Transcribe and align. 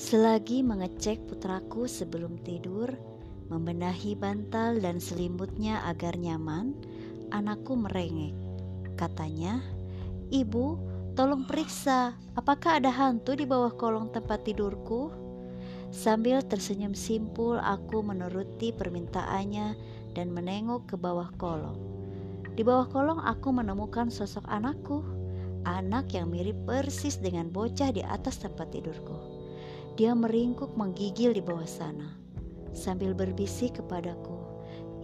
Selagi 0.00 0.64
mengecek 0.64 1.28
putraku 1.28 1.84
sebelum 1.84 2.40
tidur, 2.40 2.88
membenahi 3.52 4.16
bantal 4.16 4.80
dan 4.80 4.96
selimutnya 4.96 5.84
agar 5.84 6.16
nyaman, 6.16 6.72
anakku 7.28 7.76
merengek. 7.76 8.32
Katanya, 8.96 9.60
"Ibu, 10.32 10.80
tolong 11.12 11.44
periksa 11.44 12.16
apakah 12.32 12.80
ada 12.80 12.88
hantu 12.88 13.36
di 13.36 13.44
bawah 13.44 13.76
kolong 13.76 14.08
tempat 14.08 14.40
tidurku." 14.48 15.12
Sambil 15.92 16.40
tersenyum 16.48 16.96
simpul, 16.96 17.60
aku 17.60 18.00
menuruti 18.00 18.72
permintaannya 18.72 19.76
dan 20.16 20.32
menengok 20.32 20.88
ke 20.88 20.96
bawah 20.96 21.28
kolong. 21.36 21.76
Di 22.56 22.64
bawah 22.64 22.88
kolong, 22.88 23.20
aku 23.20 23.52
menemukan 23.52 24.08
sosok 24.08 24.48
anakku, 24.48 25.04
anak 25.68 26.08
yang 26.16 26.32
mirip 26.32 26.56
persis 26.64 27.20
dengan 27.20 27.52
bocah 27.52 27.92
di 27.92 28.00
atas 28.00 28.40
tempat 28.40 28.72
tidurku. 28.72 29.39
Dia 29.98 30.14
meringkuk 30.14 30.76
menggigil 30.78 31.34
di 31.34 31.42
bawah 31.42 31.66
sana 31.66 32.14
sambil 32.70 33.16
berbisik 33.16 33.82
kepadaku, 33.82 34.38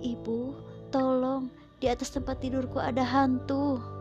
"Ibu, 0.03 0.55
tolong, 0.95 1.51
di 1.83 1.91
atas 1.91 2.15
tempat 2.15 2.39
tidurku 2.39 2.79
ada 2.79 3.03
hantu." 3.03 3.96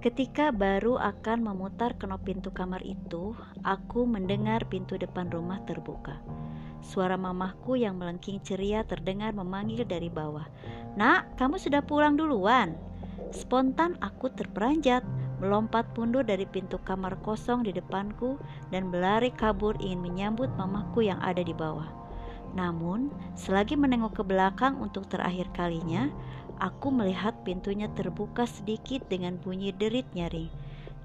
Ketika 0.00 0.48
baru 0.48 0.96
akan 0.96 1.44
memutar 1.44 1.92
kenop 2.00 2.24
pintu 2.24 2.48
kamar 2.48 2.80
itu, 2.80 3.36
aku 3.60 4.08
mendengar 4.08 4.64
pintu 4.64 4.96
depan 4.96 5.28
rumah 5.28 5.60
terbuka. 5.68 6.16
Suara 6.80 7.20
mamahku 7.20 7.76
yang 7.76 8.00
melengking 8.00 8.40
ceria 8.40 8.80
terdengar 8.80 9.36
memanggil 9.36 9.84
dari 9.84 10.08
bawah. 10.08 10.48
Nak, 10.96 11.36
kamu 11.36 11.60
sudah 11.60 11.84
pulang 11.84 12.16
duluan? 12.16 12.80
Spontan 13.28 14.00
aku 14.00 14.32
terperanjat, 14.32 15.04
melompat 15.36 15.92
mundur 15.92 16.24
dari 16.24 16.48
pintu 16.48 16.80
kamar 16.80 17.20
kosong 17.20 17.68
di 17.68 17.76
depanku 17.76 18.40
dan 18.72 18.88
berlari 18.88 19.28
kabur 19.36 19.76
ingin 19.84 20.00
menyambut 20.00 20.48
mamahku 20.56 21.04
yang 21.04 21.20
ada 21.20 21.44
di 21.44 21.52
bawah. 21.52 21.92
Namun, 22.56 23.12
selagi 23.36 23.76
menengok 23.76 24.16
ke 24.16 24.22
belakang 24.24 24.80
untuk 24.80 25.06
terakhir 25.12 25.52
kalinya, 25.52 26.08
Aku 26.60 26.92
melihat 26.92 27.32
pintunya 27.40 27.88
terbuka 27.96 28.44
sedikit 28.44 29.00
dengan 29.08 29.40
bunyi 29.40 29.72
derit 29.72 30.04
nyaring, 30.12 30.52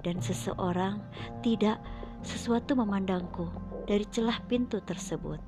dan 0.04 0.20
seseorang 0.20 1.00
tidak 1.40 1.80
sesuatu 2.20 2.76
memandangku 2.76 3.48
dari 3.88 4.04
celah 4.12 4.36
pintu 4.44 4.84
tersebut. 4.84 5.40